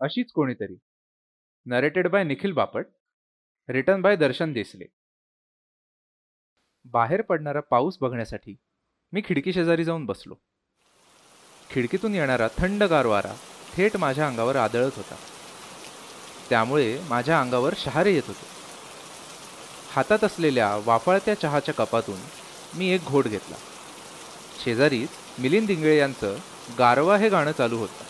अशीच 0.00 0.32
कोणीतरी. 0.32 0.76
Narrated 1.66 2.08
by 2.08 2.24
Nikhil 2.24 2.52
Bapat. 2.52 2.86
Written 3.68 4.00
by 4.00 4.16
Darshan 4.16 4.52
Desale. 4.52 4.84
बाहेर 6.84 7.22
पडणारा 7.22 7.60
पाऊस 7.60 7.98
बघण्यासाठी 8.00 8.56
मी 9.12 9.22
खिडकी 9.24 9.52
शेजारी 9.52 9.84
जाऊन 9.84 10.06
बसलो. 10.06 10.34
खिडकीतून 11.70 12.14
येणारा 12.14 12.48
थंडगार 12.58 13.06
वारा 13.06 13.34
थेट 13.74 13.96
माझ्या 13.96 14.26
अंगावर 14.28 14.56
आदळत 14.56 14.90
होता. 14.96 15.14
त्यामुळे 16.48 17.00
माझ्या 17.08 17.40
अंगावर 17.40 17.74
शहारे 17.76 18.12
येत 18.12 18.22
होते. 18.26 18.46
हातात 19.90 20.24
असलेल्या 20.24 20.76
वाफाळत्या 20.76 21.34
चहाच्या 21.34 21.74
कपातून 21.74 22.20
मी 22.78 22.88
एक 22.88 23.00
घोट 23.04 23.24
घेतला. 23.24 23.56
शेजारीच 24.64 25.08
मिलिंद 25.38 25.70
इंगळे 25.70 25.98
यांचं 25.98 26.36
गारवा 26.78 27.16
हे 27.16 27.28
गाणं 27.28 27.52
चालू 27.52 27.78
होतं. 27.78 28.04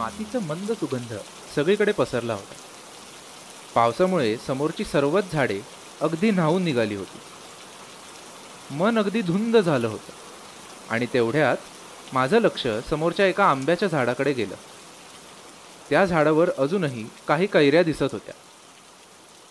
मातीचा 0.00 0.38
मंद 0.38 0.72
सुगंध 0.72 1.14
सगळीकडे 1.56 1.92
पसरला 1.92 2.34
होता. 2.34 2.54
पावसामुळे 3.74 4.36
समोरची 4.36 4.84
सर्वच 4.84 5.32
झाडे 5.32 5.60
अगदी 6.00 6.30
न्हावून 6.30 6.62
निघाली 6.62 6.94
होती. 6.94 7.18
मन 8.74 8.98
अगदी 8.98 9.22
धुंद 9.22 9.56
झालं 9.56 9.88
होतं. 9.88 10.12
आणि 10.90 11.06
तेवढ्यात 11.06 11.56
माझं 12.12 12.38
लक्ष 12.38 12.66
समोरच्या 12.90 13.26
एका 13.26 13.50
आंब्याच्या 13.50 13.88
झाडाकडे 13.88 14.32
गेलं. 14.32 14.54
त्या 15.90 16.04
झाडावर 16.04 16.50
अजूनही 16.58 17.06
काही 17.28 17.46
कैऱ्या 17.46 17.82
दिसत 17.82 18.08
होत्या. 18.12 18.34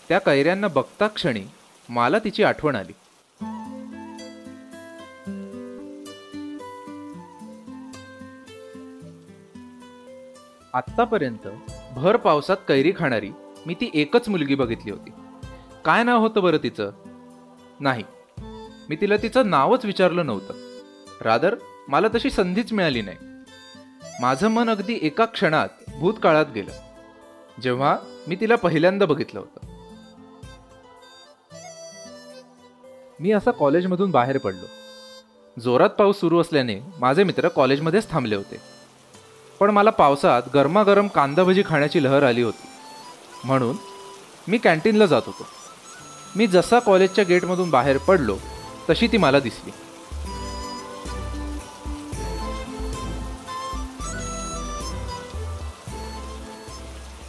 त्या 0.09 0.20
कैऱ्यांना 0.20 0.67
बघता 0.67 1.08
क्षणी 1.08 1.44
मला 1.89 2.20
तिची 2.20 2.44
आठवण 2.44 2.75
आली. 2.75 2.94
आत्तापर्यंत 10.73 11.48
भर 11.95 12.17
पावसात 12.17 12.58
कैरी 12.67 12.94
खाणारी 12.98 13.31
मी 13.66 13.73
ती 13.73 13.92
एकच 13.94 14.30
मुलगी 14.30 14.56
बघितली 14.56 14.92
होती. 14.92 15.09
काय 15.86 16.03
नाव 16.03 16.20
होतं 16.20 16.44
बरं 16.44 16.58
तिचं? 16.58 16.92
नाही. 17.80 18.03
मी 18.89 18.95
तिला 18.95 19.17
तिचं 19.17 19.50
नावच 19.50 19.86
विचारलं 19.86 20.26
नव्हतं. 20.26 20.53
रादर 21.22 21.56
मला 21.88 22.08
तशी 22.08 22.30
संधीच 22.30 22.73
मिळाली 22.73 23.02
नाही. 23.02 23.17
माझं 24.22 24.48
मन 24.48 24.70
अगदी 24.70 25.00
एका 25.02 25.26
क्षणात 25.26 25.70
भूतकाळात 26.00 26.45
गेलं. 26.56 26.72
जेव्हा 27.61 27.98
मी 28.28 28.36
तिला 28.36 28.56
पहिल्यांदा 28.56 29.06
बघितलं 29.06 29.39
होतं. 29.39 29.66
मी 33.20 33.31
असा 33.31 33.52
कॉलेजमधून 33.52 34.11
बाहेर 34.11 34.38
पडलो. 34.38 34.66
जोरात 35.61 35.89
पाऊस 35.89 36.20
सुरू 36.20 36.39
असल्याने 36.39 36.80
माझे 37.00 37.23
मित्र 37.23 37.48
कॉलेजमध्येच 37.48 38.09
थांबले 38.09 38.36
होते. 38.36 38.78
पण 39.59 39.69
मला 39.69 39.89
पावसात 39.89 40.41
गरमागरम 40.53 41.07
कांदाभजी 41.07 41.63
खाण्याची 41.65 42.03
लहर 42.03 42.23
आली 42.23 42.41
होती. 42.41 42.67
म्हणून 43.43 43.75
मी 44.47 44.57
कॅन्टीनला 44.57 45.05
जात 45.05 45.21
होतो. 45.25 45.45
मी 46.35 46.47
जसा 46.47 46.79
कॉलेजच्या 46.79 47.23
गेटमधून 47.23 47.69
बाहेर 47.69 47.97
पडलो 47.97 48.37
तशी 48.89 49.07
ती 49.07 49.17
मला 49.17 49.39
दिसली. 49.39 49.71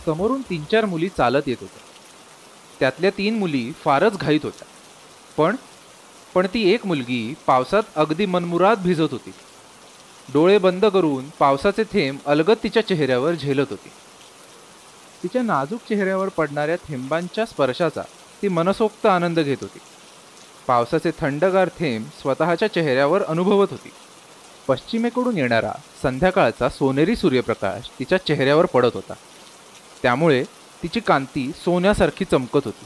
समोरून 0.06 0.42
तीन 0.42 0.64
चार 0.64 0.84
मुली 0.84 1.08
चालत 1.08 1.42
येत 1.46 1.56
होत्या. 1.60 1.82
त्यातल्या 2.80 3.10
तीन 3.10 3.38
मुली 3.38 3.72
फारच 3.84 4.18
घाईत 4.18 4.40
होत्या. 4.42 4.68
पण 5.36 5.56
पण 6.34 6.46
ती 6.54 6.70
एक 6.70 6.86
मुलगी 6.86 7.34
पावसात 7.46 7.82
अगदी 7.96 8.26
मनमुराद 8.26 8.78
भिजत 8.78 9.08
होती. 9.10 9.30
डोळे 10.32 10.58
बंद 10.58 10.86
करून 10.86 11.30
पावसाचे 11.38 11.84
थेंब 11.84 12.18
अलगद 12.26 12.56
तिच्या 12.64 12.86
चेहऱ्यावर 12.86 13.34
झेलत 13.34 13.66
होती. 13.70 13.88
तिच्या 15.22 15.42
नाजूक 15.42 15.80
चेहऱ्यावर 15.88 16.28
पडणाऱ्या 16.28 16.76
थेंबांच्या 16.76 17.46
स्पर्शाचा 17.46 18.02
ती 18.42 18.48
मनसोक्त 18.48 19.06
आनंद 19.06 19.40
घेत 19.40 19.56
होती. 19.60 19.78
पावसाचे 20.66 21.10
थंडगार 21.18 21.68
थेंब 21.68 22.06
स्वतःच्या 22.20 22.72
चेहऱ्यावर 22.72 23.22
अनुभवत 23.22 23.66
होती. 23.70 23.90
पश्चिमेकडून 24.68 25.38
येणारा 25.38 25.72
संध्याकाळचा 26.02 26.68
सोनेरी 26.68 27.16
सूर्यप्रकाश 27.16 27.90
तिच्या 27.98 28.18
चेहऱ्यावर 28.26 28.66
पडत 28.66 28.90
होता. 28.94 29.14
त्यामुळे 30.02 30.44
तिची 30.82 31.00
कांती 31.00 31.52
सोन्यासारखी 31.54 32.24
चमकत 32.24 32.60
होती. 32.64 32.84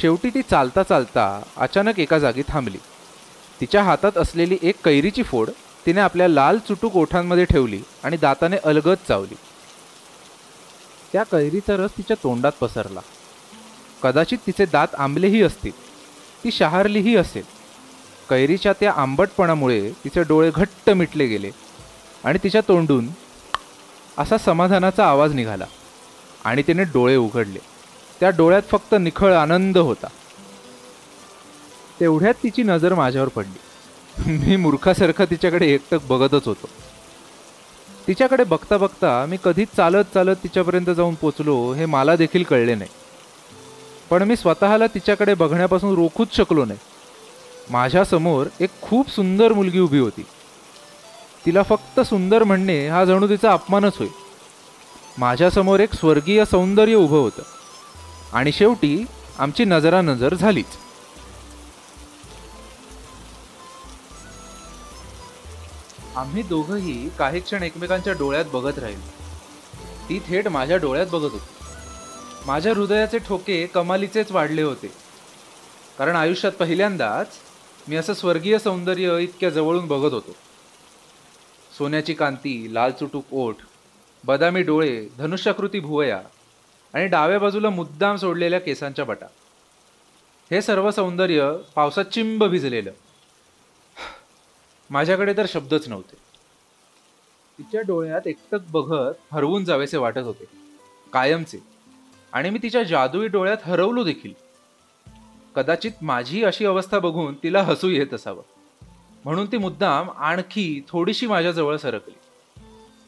शेवटी 0.00 0.30
ती 0.30 0.42
चालता 0.42 0.82
चालता 0.82 1.42
अचानक 1.56 1.98
एका 1.98 2.18
जागी 2.18 2.42
थांबली. 2.48 2.78
तिच्या 3.60 3.82
हातात 3.82 4.18
असलेली 4.18 4.58
एक 4.62 4.74
कैरीची 4.84 5.22
फोड 5.22 5.50
तिने 5.86 6.00
आपल्या 6.00 6.28
लाल 6.28 6.58
चुटूक 6.58 6.96
ओठांमध्ये 6.96 7.44
ठेवली 7.44 7.80
आणि 8.04 8.16
दाताने 8.16 8.56
अलगद 8.64 8.96
चावली. 9.08 9.34
त्या 11.12 11.22
कैरीचा 11.22 11.76
रस 11.76 11.90
तिच्या 11.90 12.16
तोंडात 12.22 12.52
पसरला. 12.60 13.00
कदाचित 14.02 14.38
तिचे 14.46 14.66
दात 14.66 14.94
आंबलेही 14.98 15.42
असतील. 15.42 15.72
ती 16.44 16.50
शहारलीही 16.50 17.16
असेल. 17.16 17.42
कैरीच्या 18.30 18.72
त्या 18.72 18.92
आंबटपणामुळे 18.92 19.90
तिचे 20.04 20.22
डोळे 20.22 20.50
घट्ट 20.54 20.90
मिटले 20.90 21.26
गेले 21.26 21.50
आणि 22.24 22.38
तिच्या 22.42 22.60
तोंडून 22.68 23.08
असा 24.18 24.38
समाधानाचा 24.38 25.06
आवाज 25.06 25.34
निघाला 25.34 25.64
आणि 26.44 26.62
तिने 26.66 26.84
डोळे 26.84 27.16
उघडले. 27.16 27.58
त्या 28.20 28.30
डोळ्यात 28.30 28.62
फक्त 28.70 28.94
निखळ 29.00 29.32
आनंद 29.32 29.78
होता. 29.78 30.06
तेवढ्यात 32.00 32.34
तिची 32.42 32.62
नजर 32.62 32.94
माझ्यावर 32.94 33.28
पडली. 33.28 33.58
मी 34.26 34.56
मूर्खासारखा 34.56 35.24
तिच्याकडे 35.24 35.66
एकटक 35.66 35.98
बघतच 36.08 36.44
होतो. 36.44 36.68
तिच्याकडे 38.08 38.44
बघता 38.44 38.76
बघता 38.76 39.26
मी 39.26 39.36
कधीच 39.44 39.68
चालत 39.76 40.04
चालत 40.14 40.36
तिच्यापर्यंत 40.42 40.90
जाऊन 40.90 41.14
पोचलो 41.14 41.72
हे 41.72 41.86
मला 41.86 42.16
देखील 42.16 42.42
कळले 42.42 42.74
नाही. 42.74 42.90
पण 44.10 44.22
मी 44.22 44.36
स्वतःला 44.36 44.86
तिच्याकडे 44.86 45.34
बघण्यापासून 45.34 45.94
रोखूच 45.94 46.36
शकलो 46.36 46.64
नाही. 46.64 46.78
माझ्यासमोर 47.70 48.46
एक 48.60 48.70
खूप 48.82 49.10
सुंदर 49.10 49.52
मुलगी 49.52 49.78
उभी 49.78 49.98
होती. 49.98 50.26
तिला 51.46 51.62
फक्त 51.62 52.00
सुंदर 52.00 52.44
म्हणणे 52.44 52.88
हा 52.88 53.04
जणू 53.04 53.28
तिचा 53.28 53.52
अपमानच 53.52 53.92
होय. 53.98 54.08
माझ्यासमोर 55.18 55.80
एक 55.80 55.94
स्वर्गीय 55.94 56.44
सौंदर्य 56.44 56.94
उभं 56.94 57.18
होतं. 57.18 57.42
आणि 58.32 58.52
शेवटी 58.52 59.04
आमची 59.38 59.64
नजरानजर 59.64 60.34
झालीच. 60.34 60.83
आम्ही 66.16 66.42
दोघंही 66.42 67.10
काही 67.18 67.40
क्षण 67.40 67.62
एकमेकांच्या 67.62 68.12
डोळ्यात 68.12 68.44
बघत 68.52 68.78
राहिलो. 68.78 69.24
ती 70.08 70.20
थेट 70.28 70.48
माझ्या 70.48 70.76
डोळ्यात 70.76 71.06
बघत 71.06 71.32
होती. 71.32 71.64
माझ्या 72.46 72.72
हृदयाचे 72.72 73.18
ठोके 73.18 73.66
कमालीचेच 73.66 74.32
वाढले 74.32 74.62
होते. 74.62 74.92
कारण 75.98 76.16
आयुष्यात 76.16 76.52
पहिल्यांदाच 76.52 77.26
मी 77.88 77.96
असं 77.96 78.14
स्वर्गीय 78.14 78.58
सौंदर्य 78.58 79.18
इतक्या 79.20 79.50
जवळून 79.50 79.86
बघत 79.86 80.12
होतो. 80.12 80.36
सोन्याची 81.78 82.14
कांती 82.14 82.74
लाल 82.74 82.90
चुटूक 82.90 83.24
ओठ 83.32 83.56
बदामी 84.24 84.62
डोळे 84.62 85.06
धनुष्याकृती 85.18 85.80
भुवया 85.80 86.20
आणि 86.94 87.06
डाव्या 87.06 87.38
बाजूला 87.38 87.70
मुद्दाम 87.70 88.16
सोडलेल्या 88.16 88.60
केसांच्या 88.60 89.04
बटा. 89.04 89.26
हे 90.50 90.62
सर्व 90.62 90.90
सौंदर्य 90.90 91.52
पावसात 91.74 92.04
चिंब 92.04 92.44
भिजलेलं. 92.44 92.90
माझ्याकडे 94.94 95.34
तर 95.36 95.46
शब्दच 95.48 95.88
नव्हते. 95.88 96.16
तिच्या 97.58 97.80
डोळ्यात 97.80 98.26
एकटक 98.26 98.58
बघत 98.70 99.14
हरवून 99.32 99.64
जावेसे 99.64 99.96
वाटत 99.96 100.18
होते. 100.18 100.44
कायमचे. 101.12 101.58
आणि 102.32 102.50
मी 102.50 102.58
तिच्या 102.62 102.82
जादुई 102.82 103.28
डोळ्यात 103.28 103.56
हरवलो 103.64 104.04
देखील. 104.04 104.32
कदाचित 105.54 105.90
माझी 106.02 106.44
अशी 106.44 106.66
अवस्था 106.66 106.98
बघून 106.98 107.34
तिला 107.34 107.62
हसू 107.62 107.88
येत 107.88 108.14
असावं. 108.14 108.42
म्हणून 109.24 109.52
ती 109.52 109.56
मुद्दाम 109.56 110.10
आणखी 110.10 110.84
थोडीशी 110.88 111.26
माझ्याजवळ 111.26 111.76
सरकली. 111.76 112.14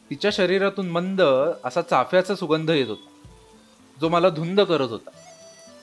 तिच्या 0.09 0.31
शरीरातून 0.33 0.89
मंद 0.89 1.21
असा 1.63 1.81
चाफ्याचा 1.81 2.35
सुगंध 2.35 2.69
येत 2.69 2.87
होता. 2.87 3.29
जो 4.01 4.09
मला 4.09 4.29
धुंद 4.29 4.61
करत 4.61 4.89
होता. 4.89 5.09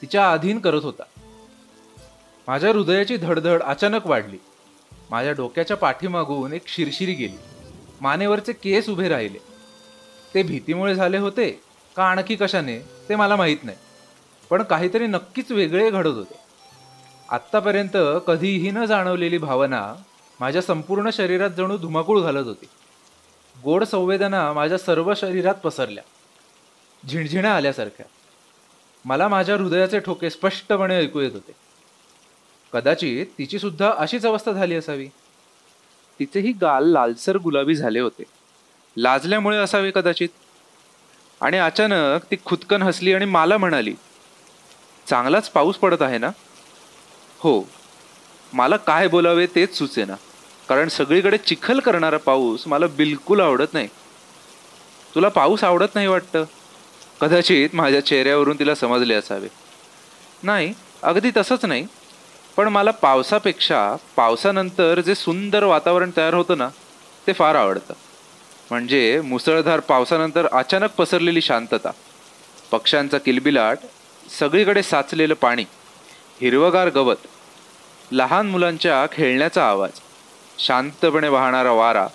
तिच्या 0.02 0.32
अधीन 0.32 0.58
करत 0.58 0.84
होता. 0.84 1.02
माझ्या 2.48 2.72
हृदयाची 2.72 3.16
धडधड 3.16 3.62
अचानक 3.62 4.06
वाढली. 4.06 4.38
माझ्या 5.10 5.32
डोक्याच्या 5.32 5.76
पाठीमागून 5.76 6.52
एक 6.52 6.62
शिरशिरी 6.66 7.14
गेली. 7.14 7.36
मानेवरचे 8.00 8.52
केस 8.52 8.88
उभे 8.88 9.08
राहिले. 9.08 9.38
ते 10.34 10.42
भीतीमुळे 10.42 10.94
झाले 10.94 11.18
होते 11.18 11.60
का 11.96 12.04
आणखी 12.04 12.36
कशाने 12.36 12.78
ते 13.08 13.16
मला 13.16 13.36
माहीत 13.36 13.56
नाही. 13.62 13.76
पण 14.50 14.62
काहीतरी 14.62 15.06
नक्कीच 15.06 15.52
वेगळे 15.52 15.90
घडत 15.90 16.14
होते. 16.14 16.34
आत्तापर्यंत 17.28 17.96
कधीही 18.26 18.70
न 18.70 18.84
जाणवलेली 18.84 19.38
भावना 19.38 19.94
माझ्या 20.40 20.62
संपूर्ण 20.62 21.10
शरीरात 21.10 21.50
जणू 21.50 21.76
धुमाकूळ 21.76 22.20
घालत 22.20 22.46
होती. 22.46 22.66
गोड 23.64 23.84
संवेदना 23.84 24.52
माझ्या 24.52 24.78
सर्व 24.78 25.14
शरीरात 25.14 25.54
पसरल्या. 25.54 26.04
झिणझिण्या 27.08 27.56
आल्यासारख्या. 27.56 28.06
मला 29.04 29.28
माझ्या 29.28 29.56
हृदयाचे 29.56 30.00
ठोके 30.00 30.30
स्पष्टपणे 30.30 30.96
ऐकू 30.96 31.20
येत 31.20 31.32
होते. 31.32 31.52
कदाचित 32.74 33.26
तिची 33.38 33.58
सुद्धा 33.58 33.92
अशीच 33.98 34.26
अवस्था 34.26 34.52
झाली 34.52 34.74
असावी. 34.74 35.08
तिचेही 36.18 36.52
गाल 36.52 36.84
लालसर 36.84 37.36
गुलाबी 37.36 37.74
झाले 37.74 38.00
होते. 38.00 38.22
लाजल्यामुळे 38.96 39.56
असावे 39.56 39.92
कदाचित. 39.94 40.28
आणि 41.40 41.58
अचानक 41.58 42.20
ती 42.30 42.36
खुदकन 42.44 42.82
हसली 42.82 43.12
आणि 43.12 43.24
मला 43.24 43.58
म्हणाली 43.58 43.94
चांगलाच 45.06 45.50
पाऊस 45.50 45.76
पडत 45.76 46.02
आहे 46.02 46.18
ना? 46.18 46.30
हो. 47.38 47.68
मला 48.52 48.76
काय 48.76 49.08
बोलावे 49.08 49.46
तेच 49.46 49.74
सुचेना. 49.74 50.14
कारण 50.68 50.88
सगळीकडे 50.88 51.36
चिखल 51.36 51.80
करणारा 51.80 52.16
पाऊस 52.16 52.66
मला 52.66 52.86
बिलकुल 52.86 53.40
आवडत 53.40 53.74
नाही. 53.74 53.88
तुला 55.14 55.28
पाऊस 55.28 55.64
आवडत 55.64 55.94
नाही 55.94 56.06
वाटतं? 56.06 56.44
कदाचित 57.20 57.68
माझ्या 57.72 58.06
चेहऱ्यावरून 58.06 58.58
तिला 58.58 58.74
समजले 58.74 59.14
असावे. 59.14 59.48
नाही. 60.42 60.74
अगदी 61.02 61.30
तसंच 61.36 61.64
नाही. 61.64 61.86
पण 62.56 62.68
मला 62.68 62.90
पावसापेक्षा 62.90 63.96
पावसानंतर 64.16 65.00
जे 65.00 65.14
सुंदर 65.14 65.64
वातावरण 65.64 66.10
तयार 66.16 66.34
होतं 66.34 66.58
ना 66.58 66.68
ते 67.26 67.32
फार 67.32 67.54
आवडतं. 67.54 67.94
म्हणजे 68.70 69.20
मुसळधार 69.20 69.80
पावसानंतर 69.80 70.46
अचानक 70.52 70.90
पसरलेली 70.98 71.40
शांतता 71.42 71.90
पक्ष्यांचा 72.70 73.18
किलबिलाट 73.18 73.78
सगळीकडे 74.38 74.82
साचलेलं 74.82 75.34
पाणी 75.34 75.64
हिरवगार 76.40 76.88
गवत 76.88 77.26
लहान 78.10 78.46
मुलांच्या 78.46 79.04
खेळण्याचा 79.12 79.68
आवाज 79.68 80.00
शांतपणे 80.58 81.28
वाहणारा 81.28 81.72
वारा 81.72 82.06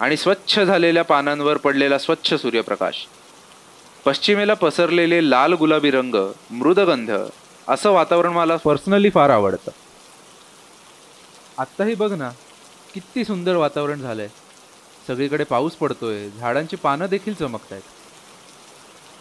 आणि 0.00 0.16
स्वच्छ 0.16 0.60
झालेल्या 0.60 1.04
पानांवर 1.04 1.56
पडलेला 1.56 1.98
स्वच्छ 1.98 2.34
सूर्यप्रकाश. 2.34 3.06
पश्चिमेला 4.04 4.54
पसरलेले 4.54 5.30
लाल 5.30 5.52
गुलाबी 5.52 5.90
रंग 5.90 6.14
मृदगंध 6.50 7.10
असं 7.68 7.90
वातावरण 7.90 8.32
मला 8.32 8.56
पर्सनली 8.56 9.10
फार 9.10 9.30
आवडतं. 9.30 9.70
आत्ताही 11.58 11.94
बघ 11.94 12.12
ना 12.12 12.30
किती 12.94 13.24
सुंदर 13.24 13.56
वातावरण 13.56 14.00
झालंय. 14.00 14.28
सगळीकडे 15.06 15.44
पाऊस 15.44 15.72
पडतोय 15.72 16.28
झाडांची 16.30 16.76
पानं 16.76 17.06
देखील 17.06 17.34
चमकत 17.34 17.72
आहेत 17.72 17.82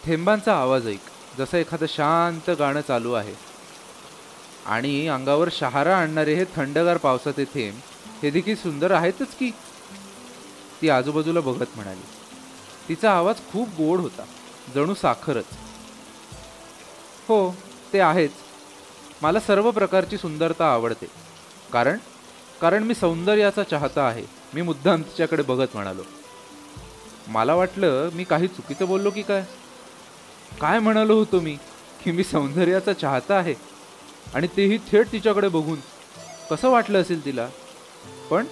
थेंबांचा 0.05 0.55
आवाज 0.55 0.88
ऐक 0.88 1.09
जसं 1.38 1.57
एखादं 1.57 1.85
शांत 1.89 2.49
गाणं 2.59 2.81
चालू 2.81 3.13
आहे. 3.13 3.33
आणि 4.65 5.07
अंगावर 5.07 5.49
शहारा 5.51 5.97
आणणारे 5.97 6.33
हे 6.35 6.45
थंडगार 6.55 6.97
पावसाचे 6.97 7.45
थेंब 7.45 7.79
हे 8.23 8.29
देखील 8.29 8.55
सुंदर 8.55 8.91
आहेतच 8.91 9.35
की? 9.35 9.49
ती 10.81 10.89
आजूबाजूला 10.89 11.39
बघत 11.39 11.75
म्हणाली. 11.75 12.01
तिचा 12.89 13.11
आवाज 13.11 13.35
खूप 13.51 13.69
गोड 13.77 13.99
होता 13.99 14.23
जणू 14.75 14.93
साखरच. 14.93 15.45
हो 17.27 17.55
ते 17.93 17.99
आहेच. 17.99 18.31
मला 19.21 19.39
सर्व 19.39 19.71
प्रकारची 19.71 20.17
सुंदरता 20.17 20.73
आवडते. 20.73 21.07
कारण 21.73 21.97
कारण 22.61 22.83
मी 22.83 22.95
सौंदर्याचा 22.95 23.63
चाहता 23.63 24.07
आहे. 24.07 24.25
मी 24.53 24.61
मुद्दाम 24.61 25.01
तिच्याकडे 25.01 25.43
बघत 25.43 25.67
म्हणालो. 25.73 26.01
मला 27.27 27.55
वाटलं 27.55 28.09
मी 28.13 28.23
काही 28.23 28.47
चुकीचं 28.47 28.85
बोललो 28.85 29.09
की 29.09 29.21
काय? 29.21 29.45
काय 30.61 30.79
म्हणालो 30.79 31.15
होतो 31.15 31.39
मी 31.39 31.57
की 32.03 32.11
मी 32.11 32.23
सौंदर्याचा 32.23 32.93
चाहता 32.93 33.35
आहे. 33.35 33.53
आणि 34.33 34.47
तेही 34.47 34.77
थेट 34.77 35.11
तिच्याकडे 35.11 35.47
बघून. 35.47 35.79
कसं 36.49 36.69
वाटलं 36.69 37.01
असेल 37.01 37.25
तिला? 37.25 37.49
पण 38.29 38.45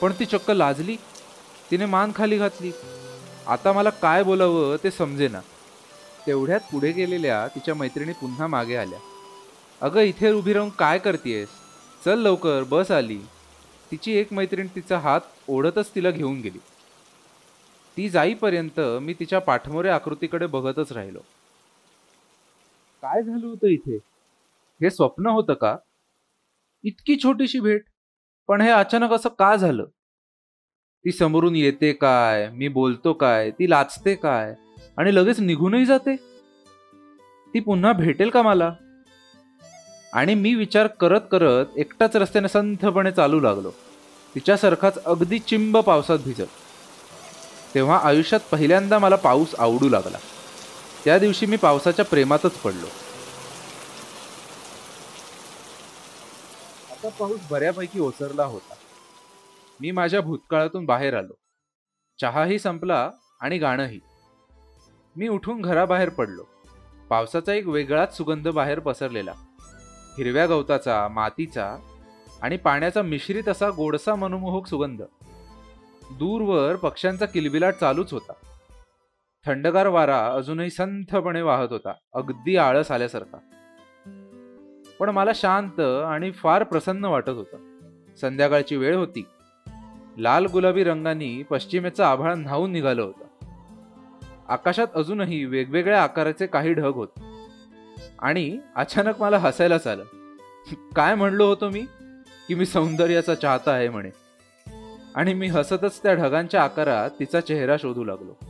पण 0.00 0.12
ती 0.12 0.24
चक्क 0.24 0.50
लाजली. 0.50 0.96
तिने 1.70 1.86
मान 1.86 2.12
खाली 2.16 2.38
घातली. 2.38 2.72
आता 3.46 3.72
मला 3.72 3.90
काय 3.90 4.22
बोलावं 4.22 4.76
ते 4.84 4.90
समजेना. 4.90 5.40
तेवढ्यात 6.26 6.60
पुढे 6.60 6.92
गेलेल्या 6.92 7.48
तिच्या 7.48 7.74
मैत्रिणी 7.74 8.12
पुन्हा 8.12 8.46
मागे 8.46 8.76
आल्या. 8.76 8.98
अगं 9.80 10.00
इथे 10.00 10.32
उभी 10.32 10.52
राहून 10.52 10.70
काय 10.70 10.98
करतेयस? 10.98 11.48
चल 12.04 12.18
लवकर 12.18 12.62
बस 12.62 12.90
आली. 12.90 13.18
तिची 13.90 14.12
एक 14.12 14.32
मैत्रीण 14.32 14.66
तिचा 14.66 14.98
हात 14.98 15.20
ओढतच 15.48 15.94
तिला 15.94 16.10
घेऊन 16.10 16.40
गेली. 16.40 16.58
ती 17.96 18.08
जाईपर्यंत 18.08 18.80
मी 18.80 19.14
तिच्या 19.14 19.38
पाठमोरे 19.38 19.88
आकृतीकडे 19.88 20.46
बघतच 20.46 20.92
राहिलो. 20.92 21.18
काय 23.02 23.22
झालं 23.22 23.46
होतं 23.46 23.66
इथे? 23.66 23.96
हे 24.80 24.90
स्वप्न 24.90 25.26
होतं 25.26 25.54
का? 25.54 25.76
इतकी 26.84 27.16
छोटीशी 27.16 27.60
भेट 27.60 27.84
पण 28.48 28.60
हे 28.60 28.70
अचानक 28.70 29.12
असं 29.12 29.28
का 29.28 29.56
झालं? 29.56 29.84
ती 31.04 31.12
समोरून 31.12 31.56
येते 31.56 31.92
काय? 31.92 32.50
मी 32.50 32.68
बोलतो 32.68 33.12
काय? 33.12 33.50
ती 33.50 33.70
लाचते 33.70 34.14
काय? 34.14 34.54
आणि 34.98 35.14
लगेच 35.14 35.40
निघूनही 35.40 35.86
जाते. 35.86 36.16
ती 37.54 37.60
पुन्हा 37.60 37.92
भेटेल 37.92 38.30
का 38.30 38.42
मला? 38.42 38.72
आणि 40.12 40.34
मी 40.34 40.54
विचार 40.54 40.86
करत 40.86 41.20
करत 41.32 41.66
एकटाच 41.76 42.16
रस्त्याने 42.16 42.48
संथपणे 42.48 43.12
चालू 43.12 43.40
लागलो. 43.40 43.70
तिच्यासारखाच 44.34 45.04
अगदी 45.04 45.38
चिंब 45.38 45.78
पावसात 45.78 46.18
भिजत. 46.18 46.46
तेव्हा 47.74 47.98
आयुष्यात 47.98 48.40
पहिल्यांदा 48.52 48.98
मला 48.98 49.16
पाऊस 49.16 49.54
आवडू 49.58 49.88
लागला. 49.88 50.18
त्या 51.04 51.18
दिवशी 51.18 51.46
मी 51.46 51.56
पावसाच्या 51.56 52.04
प्रेमातच 52.04 52.52
पडलो. 52.52 52.86
आता 56.90 57.08
पाऊस 57.08 57.40
बऱ्यापैकी 57.50 58.00
ओसरला 58.00 58.44
होता. 58.44 58.74
मी 59.80 59.90
माझ्या 59.90 60.20
भूतकाळातून 60.20 60.84
बाहेर 60.84 61.16
आलो. 61.16 61.34
चहाही 62.20 62.58
संपला 62.58 63.10
आणि 63.40 63.58
गाणंही. 63.58 64.00
मी 65.16 65.28
उठून 65.28 65.60
घराबाहेर 65.60 66.08
पडलो. 66.08 66.42
पावसाचा 67.10 67.52
एक 67.52 67.66
वेगळाच 67.66 68.16
सुगंध 68.16 68.48
बाहेर 68.48 68.78
पसरलेला. 68.78 69.32
हिरव्या 70.18 70.46
गवताचा 70.46 71.08
मातीचा 71.08 71.76
आणि 72.42 72.56
पाण्याचा 72.56 73.02
मिश्रित 73.02 73.48
असा 73.48 73.70
गोडसा 73.70 74.14
मनमोहक 74.14 74.66
सुगंध. 74.66 75.02
दूरवर 76.12 76.76
पक्ष्यांचा 76.76 77.26
किलबिलाट 77.26 77.74
चालूच 77.74 78.12
होता. 78.12 78.32
थंडगार 79.46 79.86
वारा 79.86 80.26
अजूनही 80.26 80.70
संथपणे 80.70 81.42
वाहत 81.42 81.68
होता 81.70 81.92
अगदी 82.12 82.56
आळस 82.56 82.90
आल्यासारखा. 82.90 83.38
पण 84.98 85.08
मला 85.08 85.30
शांत 85.34 85.80
आणि 85.80 86.30
फार 86.30 86.62
प्रसन्न 86.62 87.04
वाटत 87.04 87.28
होतं. 87.28 87.56
संध्याकाळची 88.20 88.76
वेळ 88.76 88.96
होती. 88.96 89.26
लाल 90.18 90.46
गुलाबी 90.46 90.84
रंगांनी 90.84 91.42
पश्चिमेचं 91.42 92.04
आभाळ 92.04 92.34
न्हावून 92.34 92.72
निघालं 92.72 93.02
होतं. 93.02 93.24
आकाशात 94.48 94.86
अजूनही 94.94 95.44
वेगवेगळ्या 95.44 96.02
आकाराचे 96.02 96.46
काही 96.46 96.72
ढग 96.72 96.94
होते. 96.94 97.20
आणि 98.18 98.58
अचानक 98.76 99.20
मला 99.20 99.38
हसायलाच 99.38 99.86
आलं. 99.86 100.04
काय 100.96 101.14
म्हणलो 101.14 101.48
होतो 101.48 101.68
मी? 101.68 101.86
की 102.48 102.54
मी 102.54 102.66
सौंदर्याचा 102.66 103.34
चाहता 103.34 103.72
आहे 103.72 103.88
म्हणे. 103.88 104.10
आणि 105.14 105.34
मी 105.34 105.48
हसतच 105.48 106.02
त्या 106.02 106.14
ढगांच्या 106.14 106.64
आकारात 106.64 107.10
तिचा 107.20 107.40
चेहरा 107.40 107.76
शोधू 107.76 108.04
लागलो. 108.04 108.46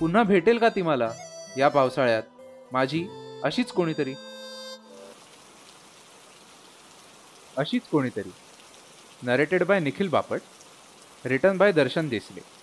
पुन्हा 0.00 0.22
भेटेल 0.22 0.58
का 0.58 0.68
ती 0.68 0.82
मला? 0.82 1.12
या 1.58 1.68
पावसाळ्यात 1.68 2.22
माझी 2.72 3.06
अशीच 3.44 3.72
कोणीतरी? 3.72 4.14
अशीच 7.56 7.82
कोणीतरी. 7.82 8.32
Narrated 9.22 9.64
by 9.64 9.80
Nikhil 9.80 10.08
Bapat. 10.08 10.40
Written 11.24 11.56
by 11.56 11.72
Darshan 11.72 12.08
Desale. 12.08 12.59